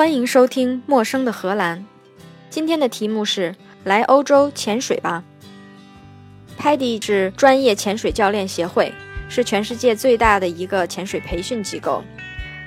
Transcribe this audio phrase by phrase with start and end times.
[0.00, 1.78] 欢迎收听《陌生的荷兰》。
[2.48, 3.54] 今天的题目是
[3.84, 5.22] “来欧洲潜水吧”。
[6.58, 8.94] PADI 是专业潜水教练协会，
[9.28, 12.02] 是全世界最大的一个潜水培训机构。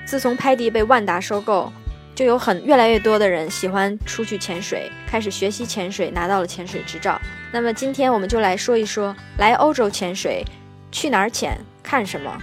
[0.06, 1.72] 自从 PADI 被万达收购，
[2.14, 7.20] 就有很越来越多的人喜欢出去潜水，开始学习潜水，拿到了潜水执照。
[7.50, 10.44] 那么今天我们就来说一说来欧洲潜水，
[10.92, 12.40] 去哪儿潜，看什么。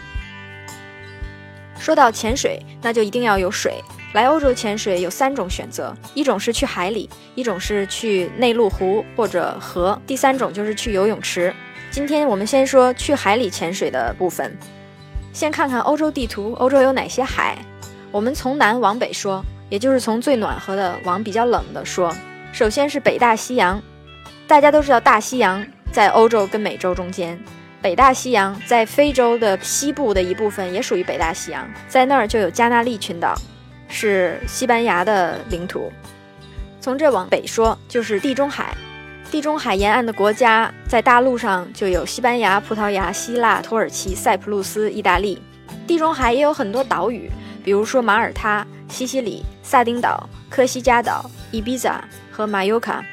[1.80, 3.82] 说到潜水，那就一定要有水。
[4.14, 11.54] 来欧洲潜水有三种选择，一种是去海里，一种是去内陆湖或者河，第三种就是去游泳池。
[11.90, 14.58] 今天我们先说去海里潜水的部分。
[15.32, 17.58] 先看看欧洲地图，欧洲有哪些海？
[18.12, 22.14] 我们从南往北说，也就是从最暖和的往比较冷的说。
[22.52, 23.82] 首先是北大西洋，
[24.46, 27.42] 大家都知道大西洋在欧洲跟美洲中间，
[27.82, 33.34] 北大西洋在非洲的西部的一部分也属于北大西洋，在那儿就有加那利群岛。
[33.92, 35.92] 是西班牙的领土，
[36.80, 38.76] 从这往北说就是地中海。
[39.30, 45.42] 地中海沿岸的国家在大陆上就有西班牙、葡萄牙、希腊、土耳其、塞浦路斯、意大利。
[45.86, 47.30] 地中海也有很多岛屿，
[47.64, 53.04] 比如说马耳他、西西里、萨丁岛、科西嘉岛、伊比萨和马尤卡。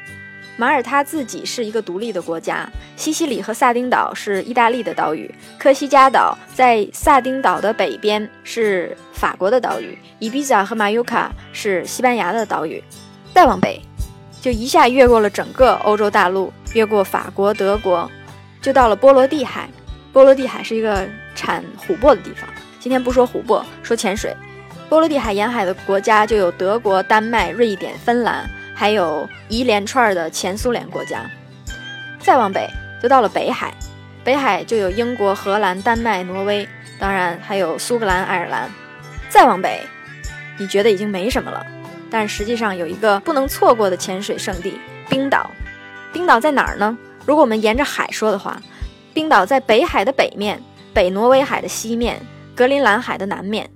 [0.59, 12.83] 马耳他自己是一个独立的国家，西西里和萨丁岛是意大利的岛屿，科西嘉岛在萨丁岛的北边是法国的岛屿，伊比萨和马尤卡是西班牙的岛屿。
[13.33, 13.81] 再往北，
[14.41, 18.11] 就一下越过了整个欧洲大陆，越过法国、德国，
[18.61, 19.69] 就到了波罗的海。
[20.11, 22.49] 波罗的海是一个产琥珀的地方。
[22.81, 24.35] 今天不说琥珀，说潜水。
[24.89, 28.49] 波罗的海沿海的国家就有德国、丹麦、瑞典、芬兰。
[28.79, 31.29] 还有一连串的前苏联国家，
[32.17, 32.65] 再往北
[33.03, 33.73] 就到了北海，
[34.23, 36.65] 北海就有英国、荷兰、丹麦、挪威，
[36.97, 38.71] 当然还有苏格兰、爱尔兰。
[39.27, 39.81] 再往北，
[40.57, 41.61] 你觉得已经没什么了，
[42.09, 44.79] 但实际上有一个不能错过的潜水圣地——
[45.09, 45.51] 冰岛。
[46.13, 46.97] 冰岛在哪儿呢？
[47.25, 48.61] 如果我们沿着海说的话，
[49.13, 50.57] 冰岛在北海的北面，
[50.93, 52.17] 北挪威海的西面，
[52.55, 53.69] 格陵兰海的南面。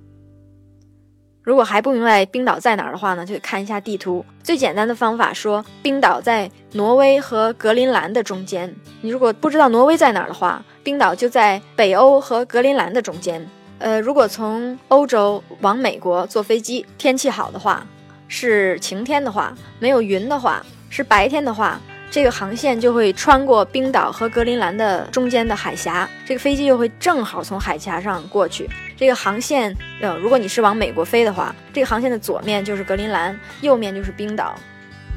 [1.44, 4.24] 如果还不明白冰岛在哪儿的话呢，就得看一下地图。
[4.42, 8.74] 最简单的方法说，冰岛在挪威和格陵兰的中间。
[9.02, 13.46] 你如果不知道挪威在哪儿的话，冰岛就在北欧和格陵兰的中间。
[13.78, 17.86] 呃，如果从欧洲往美国坐飞机，天气好的话，
[18.26, 21.78] 是晴天的话，没有云的话，是白天的话。
[22.10, 28.70] 这个航线就会穿过冰岛和格陵兰的中间的海峡，这个飞机就会正好从海峡上过去。
[28.96, 34.54] 这个航线，呃，如果你是往美国飞的话，这个航线的左面就是格陵兰，右面就是冰岛，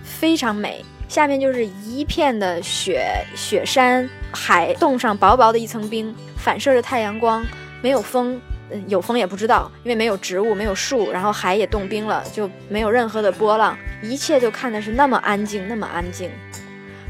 [0.03, 0.83] 非常美。
[1.07, 7.45] 下面就是一片的雪雪山，海冻上薄薄的一层冰，反射着太阳光，
[7.81, 16.29] 没有风，嗯，有风也不知道，因为没有植物，没有树，然后海也冻冰了，就没有任何的波浪，一切就看的是那么安静，那么安静。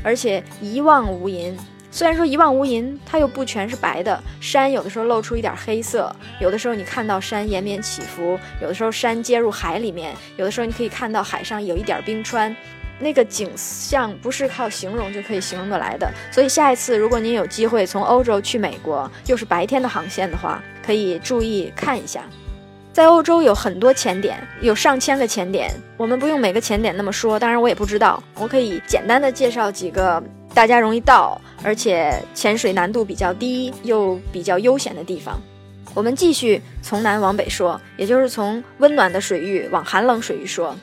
[0.03, 1.57] 而且一望无垠，
[1.97, 4.21] 虽然说一望无垠，它又不全是白的。
[4.39, 12.55] 山有的时候露出一点黑色，有的时候你看到山延绵起伏，有的时候山接入海里面，有的时候你可以看到海上有一点冰川。
[12.99, 16.07] 那个景象不是靠形容就可以形容得来的。
[16.31, 22.21] 所以下一次如果您有机会从欧洲去美国，又是白天的航线的话，可以注意看一下。
[22.97, 25.71] 在欧洲有很多潜点，有上千个潜点。
[25.97, 28.23] 我们不用每个潜点那么说，当然我也不知道。
[28.33, 30.21] 我可以简单的介绍几个
[30.51, 35.39] 大家容易到，而且潜水难度比较低又比较悠闲的地方。
[35.93, 40.75] 我们继续从南往北说，也就是从温暖的水域往寒冷水域说。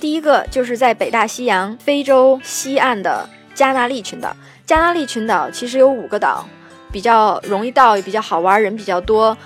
[0.00, 4.34] 第一个就是在北大西洋非洲西岸的加那利群岛。
[4.64, 6.48] 加那利群岛其实有五个岛，
[6.90, 9.36] 比较容易到，也比较好玩，人比较多。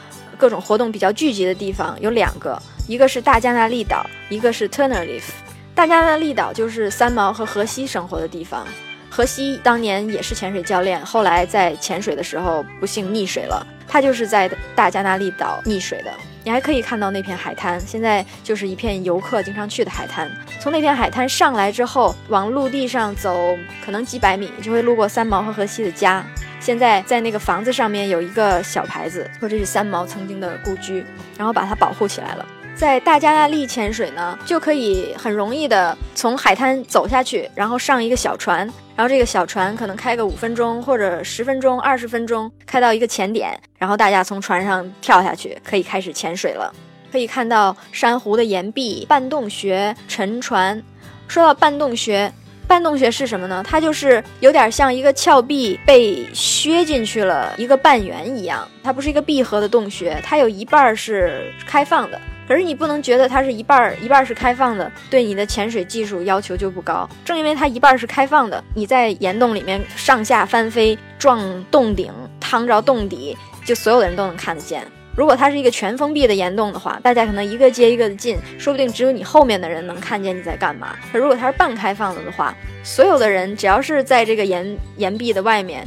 [0.43, 5.31] 各种活动比较聚集的地方有两个，一个是大加纳利岛，一个是 Tenerife。
[5.73, 8.67] 大加纳利岛就是三毛和荷西生活的地方。
[9.15, 16.11] 荷西当年也是潜水教练，后来在潜水的时候不幸溺水了，他就是在大加那利岛溺水的。
[16.43, 20.33] 你还可以看到那片海滩，现在就是一片游客经常去的海滩。
[20.59, 23.55] 从那片海滩上来之后，往陆地上走，
[23.85, 26.25] 可能几百米就会路过三毛和荷西的家。
[26.59, 31.05] 现在在那个房子上面有一个小牌子，说这是三毛曾经的故居，
[31.37, 32.47] 然后把它保护起来了。
[32.75, 38.59] 在大加那利潜水呢，就可以很容易的从海滩走下去，然后上一个小船，
[38.97, 46.73] 然后这个小船可能开个五分钟或者十分钟、二十分钟，开到一个潜点，然后大家从船上跳下去，可以开始潜水了。
[47.13, 50.83] 可以看到珊瑚的岩壁、半洞穴、沉船。
[51.29, 52.33] 说到半洞穴。
[52.69, 53.63] 半洞穴是什么呢？
[53.69, 62.19] 它就是有点像一个峭壁被削进去了一个半圆一样，它不是一个闭合的洞穴，它有一半是开放的，
[62.53, 67.09] 可可是你不能觉得它是一半儿一半儿是开放的，对你的潜水技术要求就不高。
[67.25, 73.35] 正因为它一半儿是开放的，你在岩洞里面上下翻飞、撞洞顶、趟着洞底，
[73.65, 74.87] 就所有的人都能看得见。
[75.17, 80.95] 如果它是一个全封闭的岩洞的话，大家可能一个接一个的进，说不定只有你后面的人能看见你在干嘛。
[81.11, 82.55] 可如果它是半开放了的话，
[82.85, 85.83] 所有的人只要是在这个岩岩壁的外面。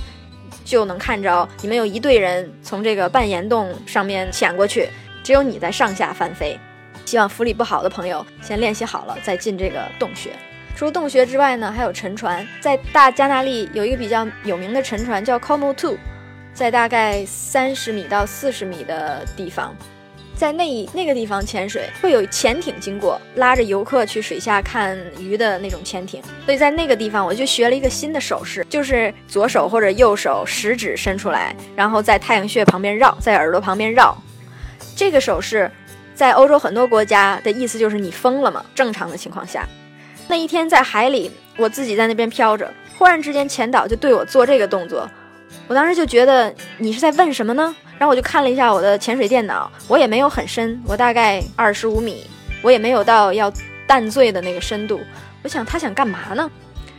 [0.63, 4.89] 就能看着你们有一队人从这个半岩洞上面潜过去，
[5.25, 6.55] 只有你在上下翻飞。
[7.03, 10.29] 希望浮力不好的朋友先练习好了再进这个洞穴。
[10.75, 12.47] 除洞穴之外呢，还有沉船。
[12.61, 15.97] 在大加那利有一个比较有名的沉船叫 Como Two，
[16.53, 19.75] 在大概三十米到四十米的地方。
[20.35, 26.21] 在那一那个地方潜水，会有潜艇经过，拉着游客去水下看鱼的那种潜艇。
[26.43, 34.15] 所以在那个地方，我就学了一个新的手势，就是左手或者右手食指伸出来，然后在太阳穴旁边绕，在耳朵旁边绕。
[34.95, 35.69] 这个手势，
[36.13, 38.63] 在欧洲很多国家的意思就是你疯了吗？
[38.73, 39.67] 正常的情况下，
[40.27, 45.09] 那一天在海里，我自己在那边飘着，忽然之间潜导就对我做这个动作，
[45.67, 47.75] 我当时就觉得你是在问什么呢？
[47.97, 52.25] 然后我就看了一下我的潜水电脑，我也没有很深，我大概二十五米，
[52.61, 53.51] 我也没有到要
[53.85, 55.01] 淡醉的那个深度。
[55.43, 56.49] 我想他想干嘛呢？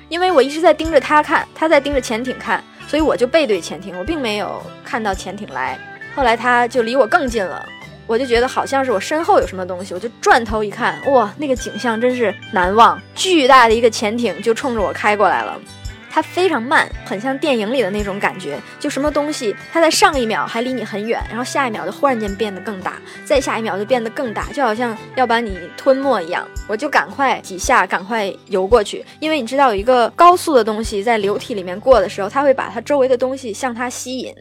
[0.08, 5.78] 因为我一直在盯着他看，他在盯着潜艇看，所以我就背对潜艇，我并没有看到潜艇来。
[6.14, 7.68] 后来他就离我更近了，
[8.06, 15.60] 我就觉得好像是我身后有什么东西，我就转头一看，哇，那个景象真是难忘，巨大的一个潜艇就冲着我开过来了。
[16.08, 18.58] 它非常慢，很像电影里的那种感觉。
[18.80, 26.48] 就什么东西，它在上一秒还离你很远，然后下一秒就忽然间变得更大，再下一秒就变得更大，就好像要把你吞没一样。
[26.66, 34.34] 我就赶快几下，赶快游过去，因为你知道有一个高速的东西在流体里面过的时候，它会把它周围的东西向它吸引。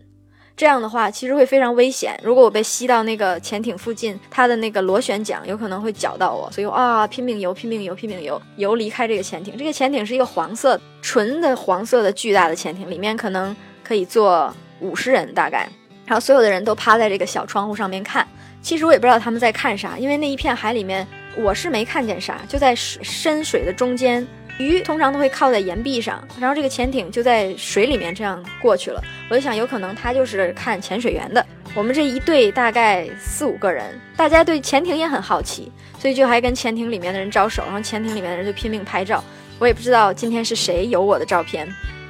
[0.58, 2.18] 这样的话，其实会非常危险。
[2.24, 6.50] 如果我被吸到那个潜艇附近，它的那个螺旋桨有可能会绞到我。
[6.50, 9.58] 所以啊，拼命游，拼命游，拼命游，游离开这个潜艇。
[9.58, 13.54] 这个潜艇是一个黄色、纯的黄色的巨大的潜艇，里面可能
[13.84, 15.68] 可以坐五十人大概。
[16.06, 18.26] 然后所有的人都趴在这个小窗户上面看。
[18.62, 21.06] 其实我也不知道他们在看啥，因为那一片海里面
[21.36, 24.26] 我是没看见啥，就在水深水的中间。
[24.58, 29.04] 鱼通常都会靠在岩壁上，然后这个潜艇就在水里面这样过去了。
[29.30, 31.46] 我就想，有可能他就是看潜水员的。
[31.74, 35.70] 我们这一队大概四五个人，大家对潜艇也很好奇，
[36.00, 39.22] 所以就还跟潜艇里面的人招手，然后潜艇里面的人就拼命拍照。
[39.60, 41.68] 我也不知道今天是谁有我的照片。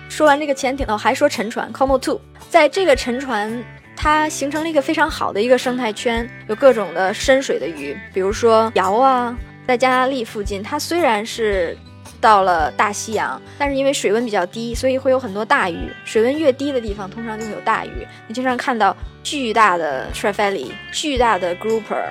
[0.08, 3.64] 说完这个潜艇哦，还说沉船 Como Two，在这个沉船，
[3.96, 11.76] 它形成了一个非常好的一个生态圈，有各种的深水的鱼，比如说鳐啊，在加纳利附近，它虽然是。
[12.22, 15.90] 到了大西洋，但是因为水温比较低，所以会有很多大鱼。
[16.04, 18.08] 水温越低的地方，通常就会有大鱼。
[18.28, 22.10] 你经常看到巨大的 trevally、巨大的 grouper，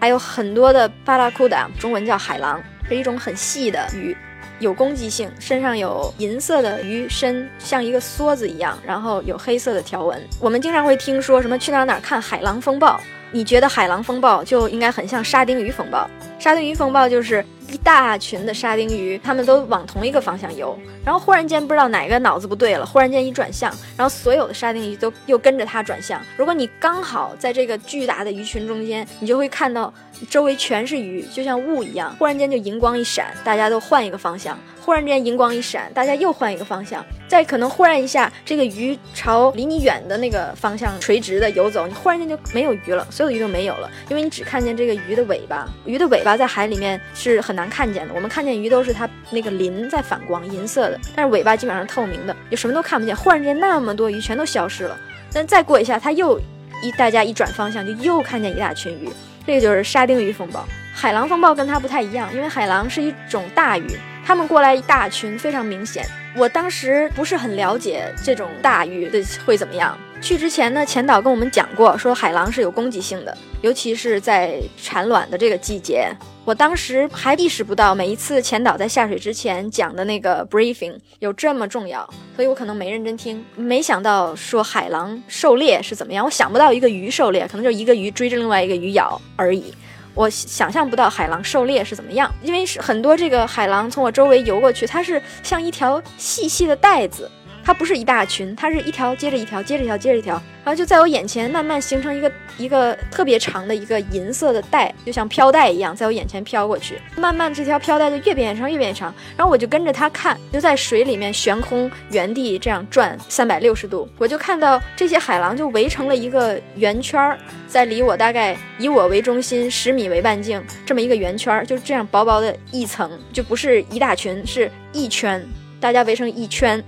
[0.00, 4.16] 还有很多的巴拉库达，中文叫海狼，是一种很细的鱼，
[4.58, 10.20] 有攻击性，身上有银色的鱼身，像一个梭子一样，然后有黑色的条纹。
[10.40, 13.00] 我们经常会听说什么去哪哪看海狼风暴，
[13.30, 16.08] 你觉得海狼风暴就应该很像沙丁鱼风暴。
[16.38, 26.20] 沙丁鱼风暴就是一大群的沙丁鱼，它们都往同一个方向游，然后忽然间不知道哪个脑子不对了，忽然间一转向，然后所有的沙丁鱼都又跟着它转向。
[26.36, 29.92] 如果你刚好在这个巨大的鱼群中间，你就会看到
[30.28, 34.58] 周围全是鱼，就像雾一样，忽然间就荧光一闪，大家都换一个方向。
[34.84, 37.04] 忽然间，荧光一闪，大家又换一个方向。
[37.28, 45.68] 再可能忽然一下，这个鱼朝离你远的那个方向垂直的游走，你忽然间就没有鱼了，所有的鱼都没有了，因为你只看见这个鱼的尾巴。
[45.84, 53.14] 鱼的尾巴在海里面是很难看见的，我们看见鱼都是它那个鳞在反光，银色的，但是尾巴基本上透明的，就什么都看不见。
[53.14, 54.98] 忽然间，那么多鱼全都消失了。
[55.32, 56.40] 但再过一下，它又
[56.82, 59.08] 一大家一转方向，就又看见一大群鱼。
[59.46, 60.64] 这个就是沙丁鱼风暴。
[60.94, 63.86] 海狼风暴跟它不太一样，因为海狼是一种大鱼。
[64.24, 66.06] 它们过来一大群，非常明显。
[66.36, 69.98] 我当时不是很了解这种大鱼的会怎么样。
[70.22, 76.08] 去之前呢，前导跟我们讲过，说海狼是有攻击性的，尤其是在产卵的这个季节。
[76.44, 83.44] 我当时还意识不到，每一次前导在下水之前讲的那个 briefing 有这么重要，所以我可能没认真听。
[83.56, 89.74] 没想到说海狼狩猎是怎么样，我想不到一个鱼狩猎，可能就一个鱼追着另外一个鱼咬而已。
[90.14, 97.28] 我想象不到海狼狩猎是怎么样，因为是很多这个海狼从我周围游过去，它是像一条细细的带子，
[97.64, 106.98] 它不是一大群，它是一条接着一条，接着一条，接着一条，然后就在我眼前慢慢形成一个一个特别长的一个银色的带，就像飘带一样，在我眼前飘过去。
[107.16, 117.38] 慢慢这条飘带就越变越长，越变越长，然后我就跟着它看，就在水里面悬空原地这样转三百六十度，我就看到这些海狼就围成了一个圆圈儿，
[117.68, 125.44] 在离我大概以我为中心十米为半径这么一个圆圈儿，就这样薄薄的一层，就不是一大群，是一圈，
[125.78, 126.82] 大家围成一圈。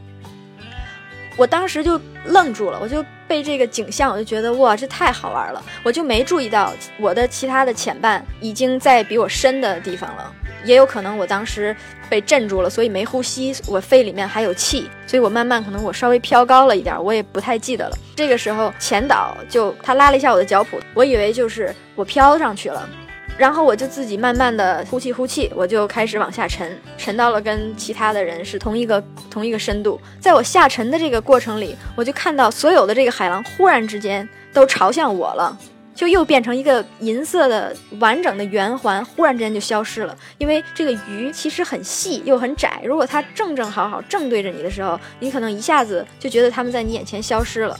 [1.37, 10.33] 我当时就愣住了，我就被这个景象，我就觉得哇，这太好玩了，我就没注意到我的其他的潜伴已经在比我深的地方了，
[10.65, 11.75] 也有可能我当时
[12.09, 17.97] 被震住了，所以没呼吸，我肺里面还有气，所以我慢慢可能我稍微飘高了一点，我也不太记得了。
[18.15, 22.89] 这个时候前导就他拉了一下我的脚蹼，我以为就是我飘上去了。
[23.37, 30.01] 然后我就自己慢慢的呼气呼气，我就开始往下沉，沉到了跟其他的人是同一个同一个深度。
[30.21, 35.59] 在我下沉的这个过程里，我就看到所有的这个海浪忽然之间都朝向我了，
[35.97, 40.17] 就又变成一个银色的完整的圆环，忽然之间就消失了。
[40.39, 47.77] 因为这个鱼其实很细又很窄，如果它正正好好正对着你的时候，你可能一下子就觉得它们在你眼前消失了。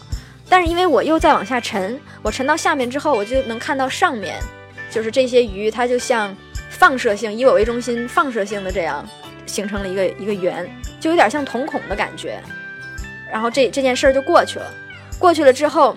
[0.49, 4.35] 但是因为我又在往下沉，我沉到下面之后，我就能看到上面。
[4.95, 6.35] 就是这些鱼，它就像
[6.71, 9.05] 放射性，以我为中心，放射性的这样
[9.45, 10.71] 形成了一个一个圆，
[11.01, 12.41] 就有点像瞳孔的感觉。
[13.33, 14.67] 然后这这件事儿就过去了。
[15.19, 15.97] 过去了之后，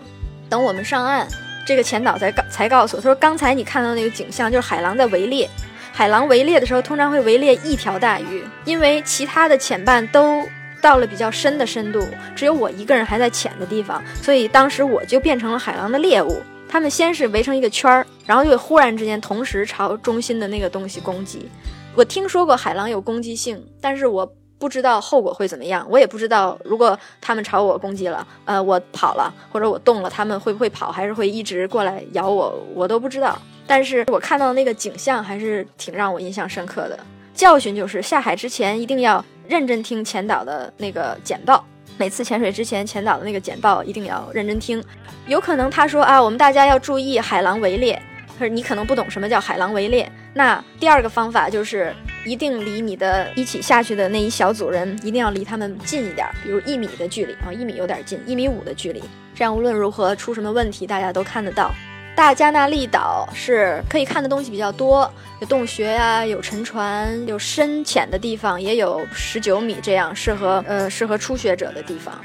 [0.49, 1.27] 等我们上岸，
[1.63, 5.47] 这个前导才告才告诉我，他说刚才你看到那个景象，就是海狼在围猎。
[5.93, 10.43] 海狼围猎的时候，通常会围猎一条大鱼，因为其他的潜伴都
[10.81, 16.41] 到了比较深的深度，只有我一个人还在浅的地方，所以当时我就变成了海狼的猎物。
[16.69, 21.49] 他们先是围成一个圈儿，然后又忽然之间同时朝中心的那个东西攻击。
[21.95, 25.85] 我听说过海狼有攻击性，但是我不知道后果会怎么样。
[25.89, 33.39] 我也不知道如果他们朝我攻击了，呃，我跑了或者我动了，他们会不会跑，还是会一直过来咬我，我都不知道。
[33.65, 36.99] 但是我看到那个景象还是挺让我印象深刻的。
[37.33, 41.65] 教训就是下海之前一定要认真听前导的那个简报。
[41.97, 44.83] 每次潜水之前，前导的那个简报一定要认真听。
[45.27, 48.01] 有可能他说啊，我们大家要注意海狼围猎，
[48.37, 50.09] 可是你可能不懂什么叫海狼围猎。
[50.33, 51.91] 那第二个方法就是
[52.23, 61.71] 一定离你的一起下去的那一小组人一定要离他们近一点，比如一米的距离啊，一米有点近，一米五的距离，这样无论如何出什么问题，大家都看得到。
[62.17, 65.07] 大加那利岛是可以看的东西比较多，
[65.39, 72.19] 有洞穴呀，有沉船，有深浅的地方，也有十九米这样适合呃适合初学者的地方。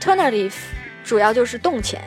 [0.00, 0.54] Tenerife
[1.02, 2.00] 主要就是洞潜，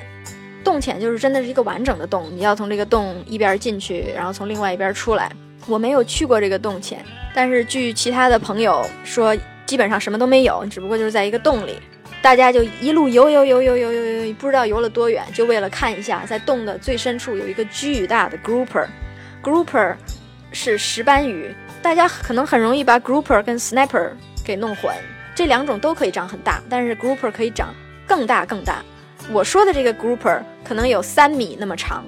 [0.63, 5.30] 洞潜就是真的是一个完整的洞，你要从这个洞一边进去，然后从另外一边出来。
[5.68, 11.77] 我没有去过这个洞潜，但是据其他的朋友说，基本上什么都没有，只不过就是在一个洞里。
[12.25, 19.96] 大家就一路游游游游游游游，不知道游了多远，就为了看一下，在洞的最深处有一个巨大的 grouper，grouper
[20.51, 21.53] 是石斑鱼，
[21.84, 24.10] 大家可能很容易把 grouper 跟 snapper
[24.44, 24.91] 给弄混，
[25.36, 27.72] 这两种都可以长很大，但是 grouper 可以长
[28.08, 28.84] 更大更大。
[29.32, 32.03] 我说的这个 grouper 可能有三米那么长，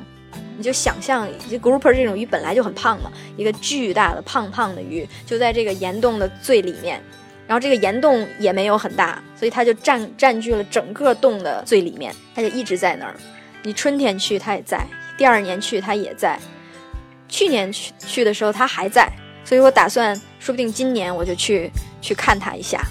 [0.57, 1.29] 你就想象
[1.61, 6.99] ，grouper 这种鱼本来就很胖嘛，一个巨大的胖胖的鱼就在这个岩洞的最里面。
[7.47, 13.15] 然后这个岩洞也没有很大，所以它就占占据了整个洞的最里面，它就一直在那儿。
[13.63, 14.85] 你春天去它也在，
[15.17, 16.37] 第二年去它也在，
[17.29, 19.09] 去年去去的时候它还在，
[19.43, 22.81] 所以我打算说不定今年我就去去看它一下。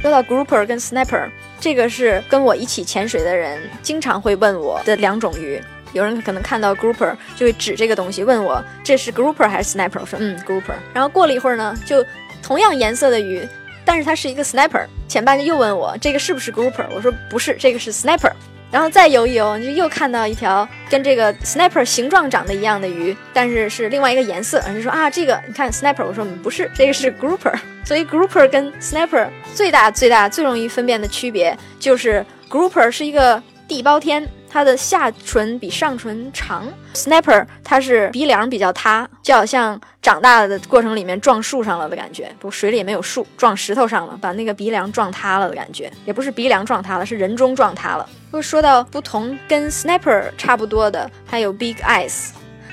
[0.00, 1.28] 说到 grouper 跟 snapper，
[1.60, 5.60] 这个是跟我一起潜水的人经常会问我的两种鱼。
[5.92, 10.74] 有人可能看到 grouper 就会指这个东西问我这是 grouper 还是 snapper，我说嗯 grouper。
[10.94, 12.04] 然后过了一会儿呢，就
[12.42, 13.48] 同样颜色的鱼。
[13.88, 18.30] 但是它是一个 sniper，前半句又问我这个是不是 grouper，我说不是，这个是 sniper。
[18.70, 24.60] 然后再游一游，你就又看到一条跟这个 sniper 形状长得一样的鱼，但是是另外一个颜色。
[24.74, 27.58] 就说啊，这个你看 sniper，我说不是，这个是 grouper。
[27.82, 34.28] 所以 grouper 跟 sniper 最大最大最容易分辨的区别就是 grouper 是一个地包天。
[34.50, 39.78] 它的下唇比上唇长，snapper 它是鼻梁比较塌，就好像
[40.08, 48.08] 长大的过程里面撞树上了的感觉，不水里也没有树，撞石头上了，把那个鼻梁撞塌了的感觉，也不是鼻梁撞塌了，是人中撞塌了。
[48.32, 52.30] 又说到不同，跟 snapper 差不多的还有 big eyes，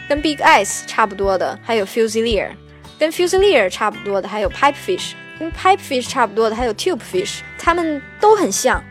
[0.08, 2.52] 跟 big eyes 差不多的还有 fusilier，
[2.98, 8.82] 跟 fusilier 差不多的还有 pipefish，跟 pipefish 差不多的还有 tubefish，它们都很像。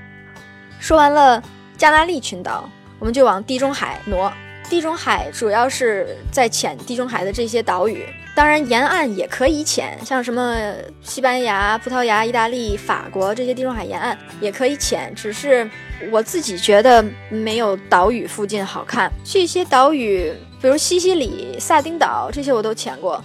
[0.79, 1.43] 说完了。
[1.79, 4.31] 加纳利群岛，我们就往地中海挪。
[4.69, 8.05] 地中海主要是在潜地中海的这些岛屿，
[8.35, 10.57] 当然，沿岸也可以潜，像什么
[11.03, 15.69] 西班牙、葡萄牙、意大利、法国这些地中海沿岸也可以潜，只是
[16.11, 19.11] 我自己觉得没有岛屿附近好看。
[19.25, 23.23] 去一些岛屿，比如西西里、萨丁岛这些我都潜过，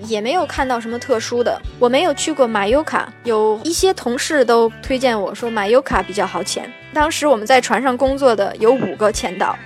[0.00, 1.58] 也没有看到什么特殊的。
[1.78, 6.70] 我没有去过马尤卡，有一些同事都推荐我说马尤卡比较好潜。
[6.92, 9.56] 当时我们在船上工作的有五个潜导，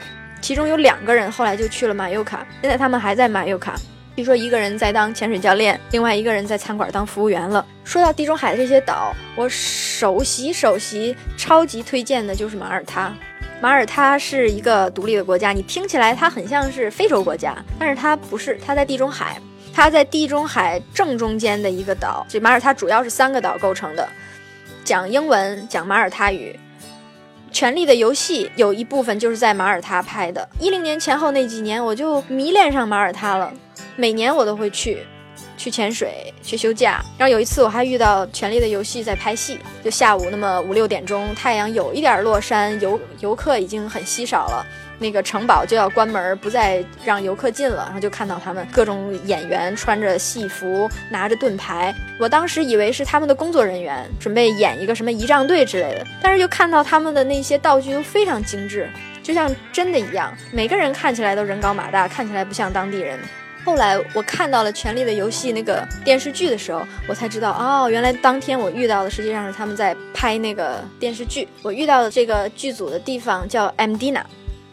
[0.40, 3.75] 其中有两个人后来就去了马尤卡，现在他们还在马尤卡。
[4.16, 7.64] 据说一个人在当潜水教练，另外一个人在餐馆当服务员了。
[7.85, 13.12] 说到地中海的这些岛，我首席首席超级推荐的就是马耳他。
[13.61, 19.40] 马耳他是一个独立的国家，你听起来它很像是非洲国家，但是它不是，它在地中海，
[19.73, 22.26] 它在地中海正中间的一个岛。
[22.28, 24.09] 这马耳他主要是三个岛构成的，
[24.85, 26.52] 讲英文，讲马耳他语。
[27.58, 30.48] 《权力的游戏》有一部分就是在马耳他拍的。
[30.60, 33.52] 一零年前后那几年，我就迷恋上马耳他了。
[33.96, 34.98] 每年我都会去，
[35.56, 37.04] 去潜水，去休假。
[37.18, 44.64] 然后有一次我还遇到《权力的游戏》在拍戏，就下午那么五六点钟，太阳有一点落山，游游客已经很稀少了，
[44.99, 47.85] 那个城堡就要关门，不再让游客进了。
[47.87, 51.95] 然后就看到他们各种演员穿着戏服，拿着盾牌。
[52.19, 58.90] 我当时以为是他们的工作人员，准备演一个什么仪仗队之类的，但是就看到他们的那些道具都非常精致，
[59.23, 63.19] 就像真的一样，每个人看起来都人高马大，看起来不像当地人。
[63.64, 71.47] 后来我看到了《权力的游戏》那个电视剧的时候，我才知道哦，原来当天我遇到的实际上是他们在拍那个电视剧。
[71.62, 74.26] 我遇到的这个剧组的地方叫 m d i n a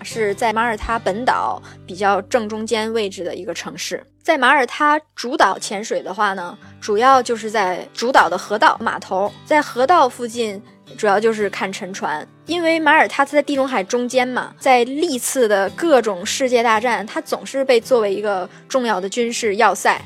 [0.05, 4.01] 是在马耳他本岛比较正中间位置的一个城市。
[4.23, 10.61] 在马耳他主岛潜水的话呢，主要就是在主岛的河道码头，在河道附近。
[10.99, 19.99] 主要就是看沉船，因为马耳他它在地中海中间嘛，在历次的各种世界大战，它总是被作为一个重要的军事要塞。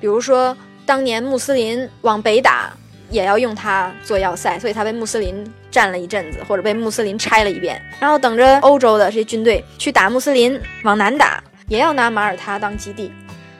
[0.00, 2.72] 比如说，当年穆斯林往北打，
[3.14, 7.80] 也要用它做要塞，所以它被穆斯林占了一阵子，或者被穆斯林拆了一遍。
[8.00, 13.12] 然后等着欧洲的这些军队去打穆斯林，往南打，也要拿马耳他当基地。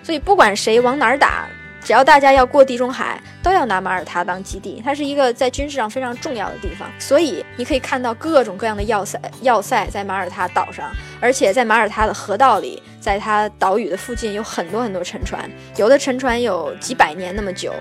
[0.03, 1.47] 所以不管谁往哪儿打。
[1.85, 6.89] 只要大家要过地中海，都要拿马耳他当基地，它是一个在军事上非常重要的地方。
[6.99, 17.75] 所以你可以看到各种各样的要塞，要塞在马耳他岛上，而且在马耳他的河道里，在它岛屿的附近有很多很多沉船，有的沉船有几百年那么久，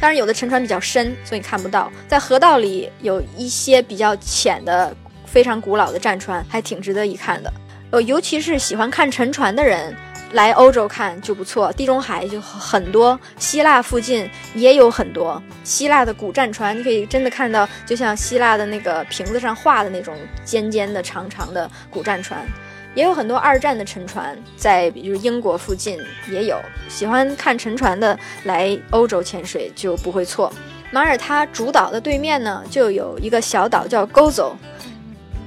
[0.00, 1.90] 当然有的沉船比较深，所以看不到。
[2.06, 4.94] 在河道里有一些比较浅的、
[5.26, 7.52] 非常古老的战船，还挺值得一看的。
[7.90, 9.94] 呃，尤其是喜欢看沉船的人。
[10.32, 22.46] 来欧洲看就不错，地中海就很多，希腊附近也有很多希腊的古战船，你可以真的看到，就像希腊的那个瓶子上画的那种尖尖的、长长的古战船，
[22.94, 25.98] 也有很多二战的沉船，在比如英国附近
[26.30, 26.60] 也有。
[26.88, 30.52] 喜欢看沉船的来欧洲潜水就不会错。
[30.90, 34.52] 马耳他主岛的对面呢，就有一个小岛叫 Gozo，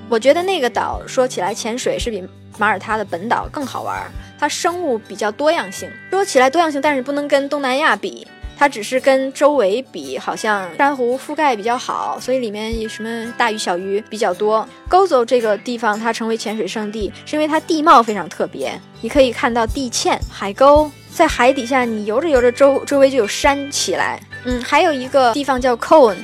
[0.08, 2.24] 我觉得那个岛说起来潜水是比
[2.58, 4.10] 马耳他的本岛更好玩。
[4.40, 8.28] 它生物比较多样性，说起来多样性，但是不能跟东南亚比，
[8.62, 14.64] 它只是跟周围比，好像珊瑚覆盖比较好，所以里面有什么大鱼小鱼比较多。
[14.88, 24.22] Gozo 这个地方它成为潜水圣地，是因为它地貌非常特别，你可以看到地堑、海沟，在海底下你游着游着，周周围就有山起来。
[24.44, 26.18] 嗯，还有一个地方叫 Cone，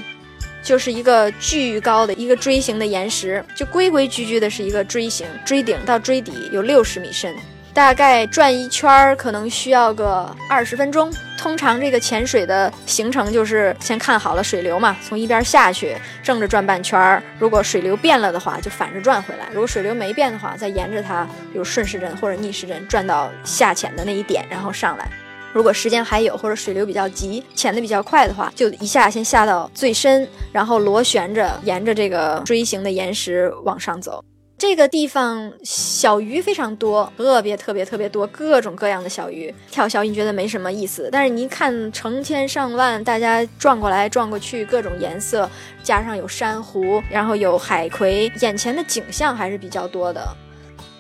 [0.62, 7.36] 就是一个巨高的一个锥形的岩石，就规规矩矩的是一个锥形，锥顶到锥底有六十米深。
[7.78, 11.14] 大概转一圈儿可能需要个二十分钟。
[11.38, 17.22] 通常这个潜水的行程就是先看好了水流嘛，从一边下去，正着转半圈儿。
[17.38, 25.08] 如果水流变了的话，就反着转回来；如果水流没变的话，再沿着它，比如顺时针或者逆时针转到下潜的那一点，然后上来。
[25.54, 34.24] 如果时间还有或者水流比较急，潜的比较快的话，就一下先下到最深，然后螺旋着沿着这个锥形的岩石往上走。
[34.58, 39.54] 这个地方小鱼非常多，特别特别特别多，各种各样的小鱼。
[39.70, 45.48] 跳小鱼觉得没什么意思，但是你一看成千上万，大家转过来转过去，各种颜色，
[45.84, 50.28] 加上有珊瑚，然后有海葵，眼前的景象还是比较多的。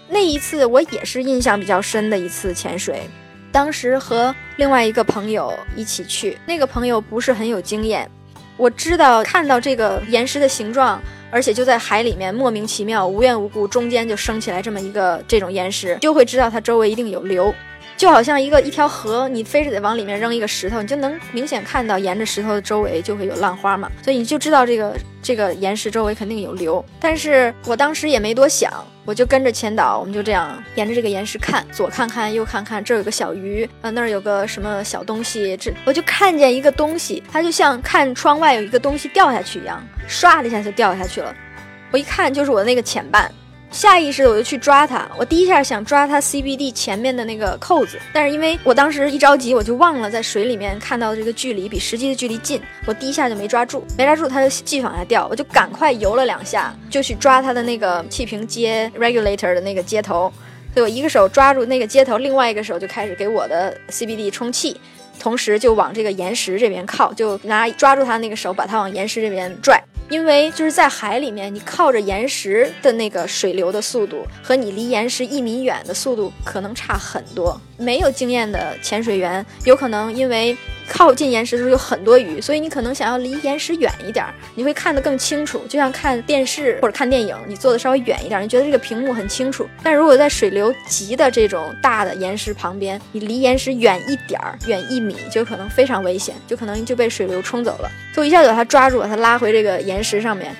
[0.07, 3.09] 那一次我也是印象比较深的一次潜水，
[3.51, 8.07] 当时和另外一个朋友一起去，那个朋友不是很有经验，
[8.55, 11.01] 我知道看到这个岩石的形状。
[11.29, 17.53] 而且就在海里面，莫名其妙、无缘无故，中间就升起来这么一个这种岩石，就会知道它周围一定有流。
[17.95, 26.83] 就好像一个一条河，你非是得往里面扔一个石头，你就能明显看到沿着石头的周围就会有浪花嘛，所以你就知道这个这个岩石周围肯定有流。
[26.99, 28.71] 但是我当时也没多想，
[29.07, 41.33] 我就跟着前导，我们就这样沿着这个岩石看，左看看右看看，这有个小鱼，呃那儿有个什么小东西，这我就看见一个东西，它就像看窗外有一个东西掉下去一样，唰的一下就掉下去了。
[41.89, 43.31] 我一看就是我的那个前半。
[43.69, 60.31] 下意识的我就去抓它，我第一下想抓它 CBD 前面的那个扣子，但是因为我当时一着急，我就忘了在水里面看到的这个距离比实际的距离近，我第一下就没抓住，没抓住它就继续往下掉，我就赶快游了两下，就去抓它的那个气瓶接 regulator 的那个接头，
[60.73, 64.79] 所以我一个手抓住那个接头，另外一个手就开始给我的 CBD 充气，
[65.19, 69.81] 同时就往这个岩石这边靠，就拿抓住他那个手把他往岩石这边拽。
[70.09, 77.59] 因为就是在海里面，你靠着岩石的那个水流的速度，和你离岩石一米远的速度可能差很多。
[77.77, 80.55] 没有经验的潜水员，有可能因为
[80.89, 89.67] 靠近岩石的时候有很多鱼，所以你可能想要离岩石远一点，你会看得更清楚，就像看电视或者看电影，你坐的稍微远一点，你觉得这个屏幕很清楚。
[89.83, 97.91] 但如果在水流急的这种大的岩石旁边，你离岩石远一点儿，远一米，就可能非常危险，就可能就被水流冲走了。
[98.15, 100.55] 就一下子把它抓住，把它拉回这个岩石上面，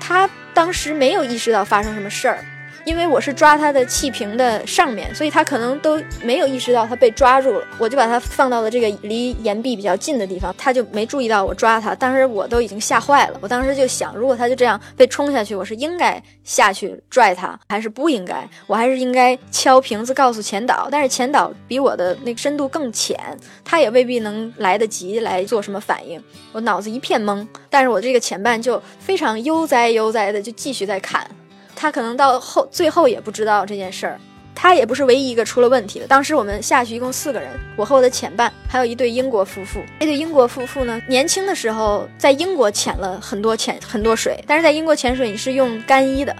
[0.00, 2.44] 他当时没有意识到发生什么事儿。
[2.84, 7.64] 因为我是抓它的气瓶的上面，所以它可能都没有意识到它被抓住了。
[7.78, 11.94] 我就把它放到了这个离岩壁比较近的地方，它就没注意到我抓它。
[11.94, 18.48] 当时我都已经吓坏了，我当时就想，如果它就这样被冲下去，我是应该下去拽它，还是不应该？
[18.66, 20.88] 我还是应该敲瓶子告诉前导。
[20.90, 23.18] 但是前导比我的那个深度更浅，
[23.64, 26.22] 他也未必能来得及来做什么反应。
[26.50, 31.24] 我脑子一片懵，但是我这个前半就非常悠哉悠哉的就继续在看。
[31.82, 34.16] 他可能到后最后也不知道这件事儿，
[34.54, 36.06] 他也不是唯一一个出了问题的。
[36.06, 39.82] 当时我们下去一共四个人，我和我的潜伴，还有一对英国夫妇。
[39.98, 46.36] 那对英国夫妇呢，年轻的时候在英国潜了很多潜很多水，但是在英国潜水你是用干衣的，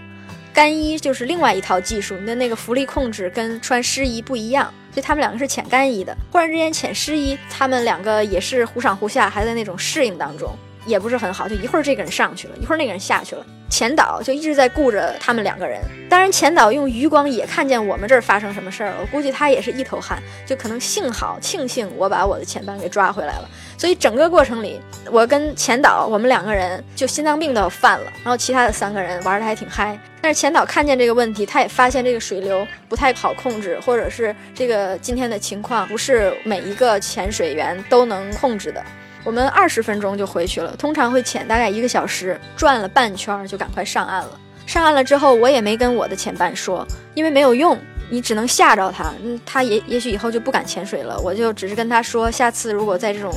[0.54, 6.16] 干衣就是另外一套技术，你的那个浮力控制跟穿湿衣不一样，所以他们两个是潜干衣的。
[6.30, 10.56] 忽然之间潜湿衣，他们两个也是忽上忽下，还在那种适应当中。
[10.86, 13.44] 也不是很好，就一会儿这个人上去了，一会儿那个人下去了。
[13.70, 15.80] 前导就一直在顾着他们两个人。
[16.10, 18.96] 当然，前导用余光也看见我们这儿发生什么事儿了。
[19.00, 23.48] 我估计他也是一头汗，就可能幸好庆幸我把我的前班给抓回来了。
[23.78, 24.78] 所以整个过程里，
[25.10, 28.12] 我跟前导我们两个人就心脏病都要犯了。
[28.22, 29.98] 然后其他的三个人玩的还挺嗨。
[30.20, 38.84] 但是前导看见这个问题，他也发现这个水流不太好控制，或者是这个今天的情况不是每一个潜水员都能控制的。
[39.24, 44.40] 我们二十分钟就回去了，通常会潜大概一个小时，转了半圈就赶快上岸了。
[44.66, 47.78] 上岸了之后，我也没跟我的潜伴说，因为没有用，
[48.10, 49.12] 你只能吓着他，
[49.44, 51.18] 他也也许以后就不敢潜水了。
[51.20, 53.32] 我就只是跟他说，下次如果在这种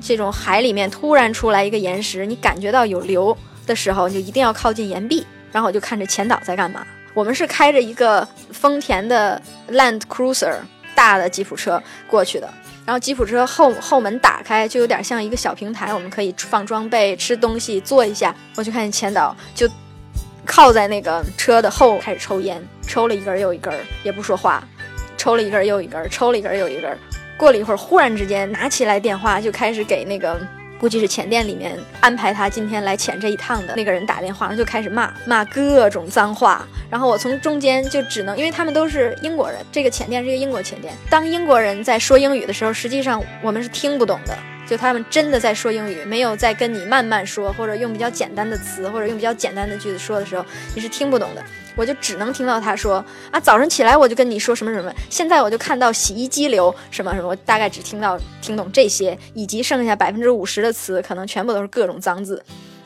[0.00, 5.26] 这种海里面突然出来一个岩石，你感觉到有流的时候，你就一定要靠近岩壁。
[5.52, 6.86] 然后我就看着前导在干嘛。
[7.14, 10.56] 我们是开着一个丰田的 Land Cruiser
[10.94, 12.52] 大的吉普车过去的。
[12.86, 18.34] 然后吉普车后后门打开，就有点像一个小平台，我们可以放装备、吃东西、坐一下。
[18.54, 19.68] 我就看见千岛就
[20.46, 24.62] 靠在那个车的后，开始抽烟，抽了一根又一根，也不说话，
[25.18, 26.96] 抽了一根又一根，抽了一根又一根。
[27.36, 30.40] 过了一会儿，忽然之间拿起来电话，就开始给那个。
[30.78, 44.36] 估计是前店里面安排他今天来潜这一趟的那个人打电话，然后就开始骂骂各种脏话，然后我从中间就只能，因为他们都是英国人，这个前店是一个英国前店，当英国人在说英语的时候，实际上我们是听不懂的。
[44.68, 51.44] 就他们真的在说英语，没有在跟你慢慢说，或者用比较简单的词，或者用比较简单的句子说的时候，你是听不懂的。
[51.76, 62.42] 我就只能听到他说啊，早上起来我就跟你说什么什么，现在我就看到洗衣机流什么什么，我大概只听到听懂这些，以及剩下百分之五十的词，可能全部都是各种脏字。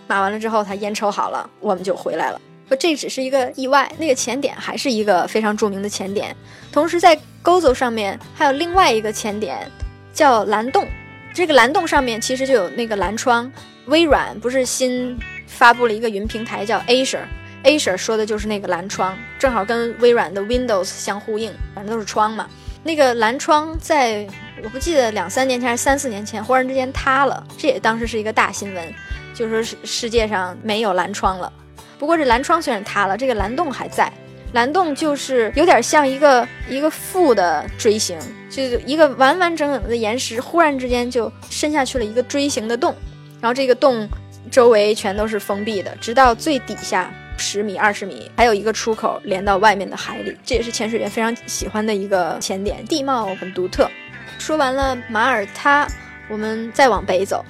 [0.06, 2.40] 骂完了之后，他烟抽好了，我们就回来了。
[2.68, 6.36] 说这只是一个意外，那个前点还是一个非常著名的前点。
[6.72, 9.70] 同时在 Gozo 上面还有另外一个前点，
[10.12, 10.86] 叫蓝洞。
[11.32, 13.50] 这个蓝洞上面其实就有那个蓝窗，
[13.86, 17.20] 微软不是新发布了一个云平台叫 Azure
[17.64, 22.48] Azure，Azure 说的就是那个蓝窗，正好跟微软的 Windows 相呼应，反正都是窗嘛。
[22.82, 24.26] 那个蓝窗在
[24.62, 28.94] 我不记得两三年前还是三四年前，忽然之间塌了，这也当时是一个大新闻，
[29.34, 31.52] 就说是世界上没有蓝窗了。
[31.98, 34.10] 不过这蓝窗虽然塌了，这个蓝洞还在。
[34.52, 38.18] 蓝洞就是有点像一个一个负的锥形，
[38.50, 42.92] 就是一个完完整整的岩石，忽然之间就伸下去了一个锥形的洞，
[43.40, 44.08] 然后这个洞
[44.50, 50.36] 周围全都是封闭的，直到最底下十米、二十米，还有一个出口连到外面的海里。
[50.44, 53.90] 这也是潜水员非常喜欢的一个潜点，地貌很独特。
[54.38, 55.88] 说完了马耳他，
[56.28, 57.44] 我们再往北走，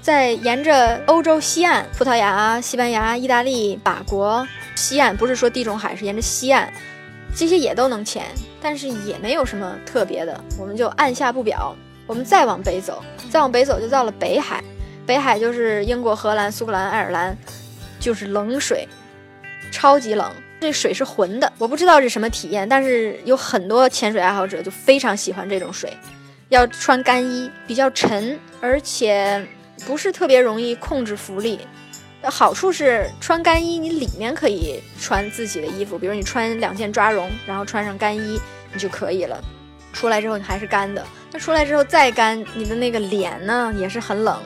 [0.00, 6.72] 在沿着欧洲西岸，葡萄牙、西班牙、意大利、法国西岸，不是说地中海，是沿着西岸，
[7.34, 8.26] 这些也都能潜，
[8.60, 11.74] 但是也没有什么特别的，我们就按下不表。
[12.06, 14.62] 我们再往北走，再往北走就到了北海，
[15.04, 17.36] 北海就是英国、荷兰、苏格兰、爱尔兰，
[17.98, 18.88] 就是冷水，
[19.76, 25.92] 超级冷，这水是浑的，我不知道是什么体验，但是有很多潜水爱好者就非常喜欢这种水，
[26.48, 29.46] 要穿干衣，比较沉，而且
[29.84, 31.60] 不是特别容易控制浮力。
[32.22, 38.40] 好处是穿干衣，你里面可以穿自己的衣服，比如你穿两件抓绒，然后穿上干衣，
[38.72, 39.38] 你就可以了。
[39.92, 44.40] 出来之后你还是干的，那出来之后再干，你的那个脸呢也是很冷，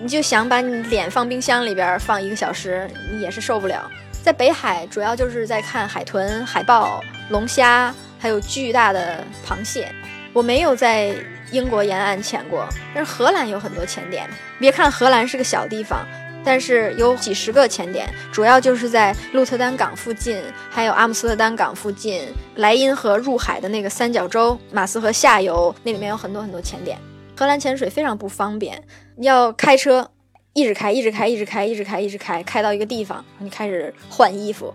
[0.00, 3.88] 你就想把你脸放冰箱里边放一个小时，你也是受不了。
[4.22, 9.92] 在北海主要就是在看海豚、海豹、龙虾，还有巨大的螃蟹。
[10.32, 11.14] 我没有在
[11.50, 14.30] 英国沿岸潜过，但是荷兰有很多潜点。
[14.58, 16.06] 别看荷兰是个小地方。
[16.44, 26.98] 但是有几十个潜点，主要就是在鹿特丹港附近，还有阿姆斯特丹港附近，莱茵河入海的那个三角洲，马斯河下游那里面有很多很多潜点。
[27.36, 28.82] 荷兰潜水非常不方便，
[29.18, 30.10] 要开车，
[30.52, 34.74] 一直开，一直开，一直开，一直开，一直开，开到一个地方，你开始换衣服。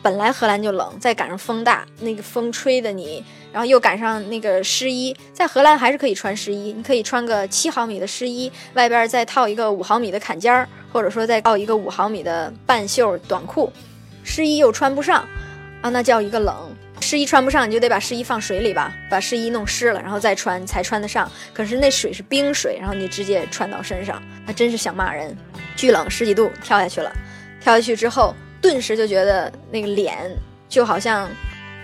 [0.00, 10.68] 本来荷兰就冷，再赶上风大，那个风吹的你，然后又赶上那个湿衣，在荷兰还是可以穿湿衣，你可以穿个七毫米的湿衣，外边再套一个五毫米的坎肩儿。
[10.90, 13.70] 或者说再套一个五毫米的半袖短裤，
[14.24, 15.22] 湿衣又穿不上
[15.82, 16.74] 啊，那叫一个冷。
[17.08, 21.26] 湿衣穿不上，你就得把湿衣放水里吧，把湿衣弄湿了，然后再穿才穿得上。
[21.54, 25.34] 可是那水是冰水，然后你直接穿到身上，那真是想骂人。
[25.74, 27.10] 巨冷，十几度，跳下去了。
[27.62, 30.18] 跳下去之后，顿时就觉得那个脸
[30.68, 31.26] 就好像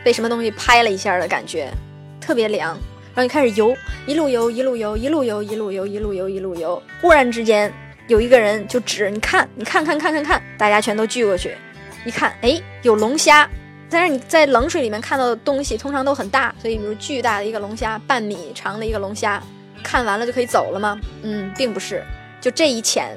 [0.05, 1.73] 被什么东西拍了一下的感觉，
[2.21, 2.73] 特别凉。
[3.15, 3.75] 然后你开始游，
[4.07, 6.83] 一路游，一路游，一路游，一路游，一路游，一路游。
[7.01, 7.73] 忽然之间。
[8.09, 11.57] 有一个人就指你看，你看看看看看，大家全都聚过去，
[12.05, 13.49] 一看，哎，有龙虾。
[13.95, 19.41] 但是你在冷水里面看到的东西通常都很大，所以比如巨大的一个龙虾，半米长的一个龙虾，
[19.85, 20.99] 看完了就可以走了吗？
[21.23, 22.03] 嗯，并不是。
[22.41, 23.17] 就这一潜，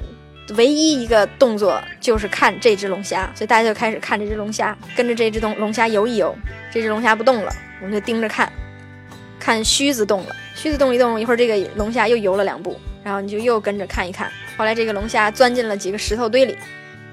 [0.56, 6.32] 唯一一个动作就是看这只龙虾，所以大家就开始看这只龙虾，跟着这只东龙虾游一游。
[6.72, 8.48] 这只龙虾不动了，我们就盯着看，
[9.40, 14.30] 看须子动了，须子动一动，一会儿这个龙虾又游了两步，然后你就又跟着看一看。
[14.56, 16.56] 后来这个龙虾钻进了几个石头堆里，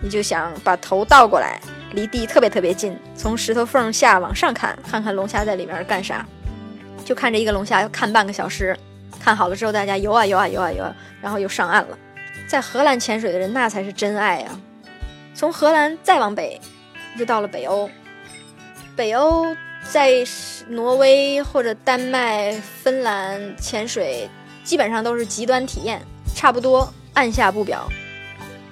[0.06, 1.60] 你就想把头倒过来，
[1.94, 6.24] 离地特别特别近，从石头缝下往上看，看看龙虾在里面干啥。
[7.04, 8.78] 就看着一个龙虾，要看半个小时。
[9.20, 11.98] 看好了之后，大家游啊游啊游啊游啊，然后又上岸了。
[12.48, 14.50] 在荷兰潜水的人，那才是真爱呀！
[15.34, 16.62] 从荷兰再往北，
[17.18, 17.90] 就到了北欧。
[18.96, 19.58] 北欧
[19.92, 20.24] 在
[20.68, 22.52] 挪威或者丹麦、
[22.84, 24.30] 芬兰潜水，
[24.64, 26.00] 基本上都是极端体验，
[26.36, 26.88] 差不多。
[27.16, 27.90] 按下不表，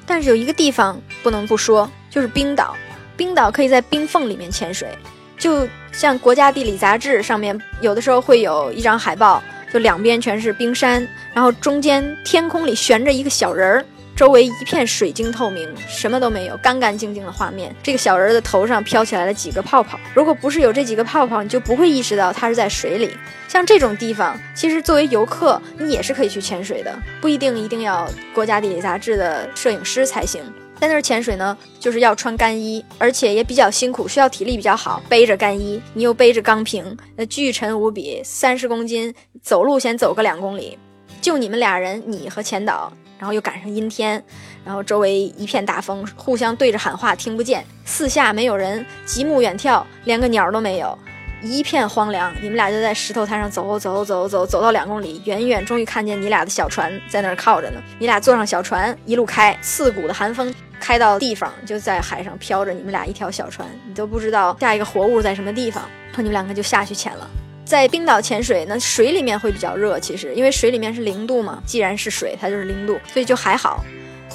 [0.05, 2.75] 但是有一个地方不能不说，就是冰岛。
[3.15, 4.89] 冰岛可以在冰缝里面潜水，
[5.37, 13.85] 就像《国家地理》杂志上面有的时候会有一张海报，就两边全是冰山，然后中间天空里悬着一个小人儿。
[14.15, 17.75] 周围一片水晶透明，什么都没有，干干净净的画面。
[17.81, 19.99] 这个小人的头上飘起来了几个泡泡。
[20.13, 23.09] 如果不是有这几个泡泡，你就不会意识到它是在水里。
[23.47, 30.41] 像这种地方，其实作为游客，你也是可以去潜水的，不一定一定要国家地理杂志的摄影师才行。
[30.79, 40.77] 在那儿潜水呢，就是要穿干衣，而且也比较辛苦，需要体力比较好，背着干衣，你又背着钢瓶，那巨沉无比，三十公斤，走路先走个两公里，
[41.21, 42.91] 就你们俩人，你和前导。
[43.23, 44.21] 然后又赶上阴天，
[44.65, 50.99] 然后周围一片大风，互相对着喊话听不见，四下没有人，极目远眺，连个鸟都没有，
[51.41, 52.33] 一片荒凉。
[52.41, 57.81] 你们俩就在石头滩上走走走走，走到两公里，远远终于看见你俩的小船在那儿靠着呢。
[57.97, 67.29] 你俩坐上小船，一路开，刺骨的寒风开到地方，就在海上飘着你们俩一条小船，你都不知道下一个活物在什么地方，然后你们两个就下去潜了。
[67.65, 73.83] 在冰岛潜水，那水里面会比较热，其实因为水里面是零度嘛，既然是水，它就是零度，所以就还好。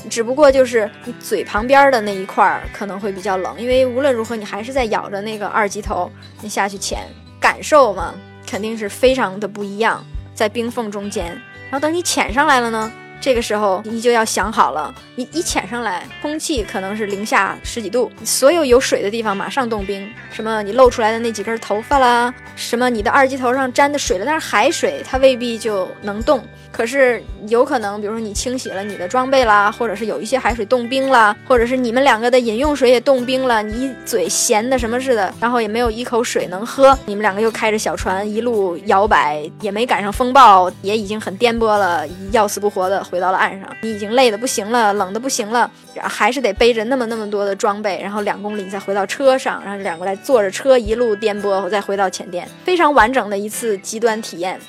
[0.09, 6.11] 只不过就是你嘴旁边的那一块儿可能会比较冷，因为无论如何你还是在咬着那个二级头，
[6.41, 7.01] 你下去潜，
[7.41, 8.15] 感受嘛，
[8.47, 10.05] 肯定是非常的不一样。
[10.35, 11.27] 在冰缝中间，
[11.65, 20.09] 然后等你潜上来了呢，这个时候你就要想好了，你一潜上来，空气可能是零下十几度，所有有水的地方马上冻冰。
[20.31, 26.47] 什么你露出来的那几根头发啦，什么你的二级头上沾的水了，但是海水，它未必就能冻。
[26.71, 45.69] 可是有可能，比如说你清洗了你的装备啦，或者是有一些海水冻冰了，或者是你们两个的饮用水也冻冰了，你一嘴咸的什么似的，然后也没有一口水能喝，你们两个又开着小船一路摇摆，也没赶上风暴，也已经很颠簸了，要死不活的回到了岸上，你已经累得不行了，冷的不行了，
[46.01, 54.61] 还是得背着那么那么多的装备，然后两公里再回到车上，然后两个来坐着车一路颠簸，再回到浅店，非常完整的一次极端体验。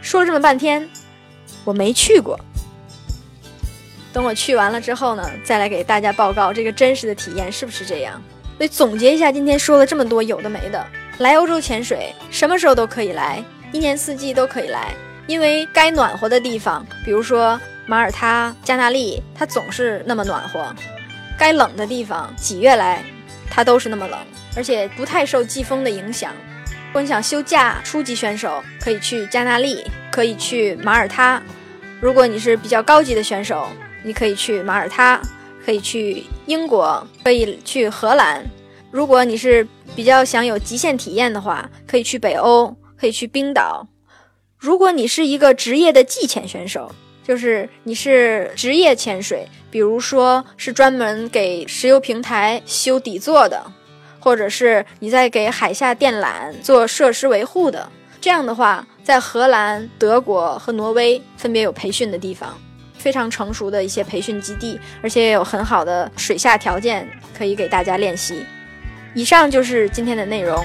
[0.00, 0.88] 说了这么半天。
[1.64, 2.38] 我没去过，
[4.12, 8.20] 等我去完了之后呢，再来给大家报告这个真实的体验是不是这样。
[8.58, 10.86] 所以总结一下，今天说了这么多有的没的，
[11.18, 14.94] 来欧洲潜水什么时候都可以来，一年四季都可以来，
[15.26, 20.72] 因为该暖和的地方，比如说马耳他、加那利，它总是那么暖和；
[21.36, 23.02] 该冷的地方，几月来，
[23.50, 24.18] 它都是那么冷，
[24.54, 26.32] 而且不太受季风的影响。
[26.92, 29.82] 如果你想休假，初级选手可以去加纳利。
[30.10, 31.42] 可以去马耳他，
[31.98, 33.66] 如果你是比较高级的选手，
[34.02, 35.18] 你可以去马耳他，
[35.64, 38.44] 可以去英国，可以去荷兰。
[38.90, 43.88] 如果你是比较想有极限体验的话，可以去北欧，可以去冰岛。
[44.58, 46.94] 如果你是一个职业的季潜选手，
[47.26, 53.72] 就是你是职业潜水，比如说是专门给石油平台修底座的，
[54.22, 57.88] 或者是你在给海下电缆做设施维护的。
[58.20, 62.56] 这样的话，在荷兰、德国和挪威分别有培训的地方，
[62.96, 68.46] 非常成熟的一些培训基地，而且也有很好的水下条件可以给大家练习。
[69.12, 70.64] 以上就是今天的内容，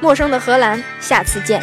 [0.00, 1.60] 陌生的荷兰，下次见。